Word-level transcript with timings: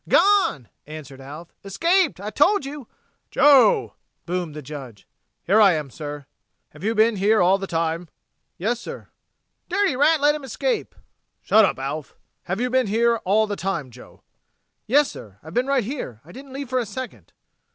"Gone!" 0.09 0.67
answered 0.87 1.21
Alf. 1.21 1.49
"Escaped! 1.63 2.19
I 2.19 2.31
told 2.31 2.65
you...." 2.65 2.87
"Joe!" 3.29 3.93
boomed 4.25 4.55
the 4.55 4.63
Judge. 4.63 5.07
"Here 5.43 5.61
I 5.61 5.73
am, 5.73 5.91
sir." 5.91 6.25
"Have 6.69 6.83
you 6.83 6.95
been 6.95 7.17
here 7.17 7.39
all 7.39 7.59
the 7.59 7.67
time?" 7.67 8.07
"Yes, 8.57 8.79
sir." 8.79 9.09
"The 9.69 9.75
dirty 9.75 9.95
rat 9.95 10.19
let 10.19 10.33
him 10.33 10.43
escape...." 10.43 10.95
"Shut 11.43 11.65
up, 11.65 11.77
Alf! 11.77 12.15
Have 12.45 12.59
you 12.59 12.71
been 12.71 12.87
here 12.87 13.17
all 13.25 13.45
the 13.45 13.55
time, 13.55 13.91
Joe?" 13.91 14.23
"Yes, 14.87 15.11
sir. 15.11 15.37
I've 15.43 15.53
been 15.53 15.67
right 15.67 15.83
here, 15.83 16.15
sir. 16.23 16.29
I 16.29 16.31
didn't 16.31 16.53
leave 16.53 16.69
for 16.69 16.79
a 16.79 16.85
second." 16.87 17.31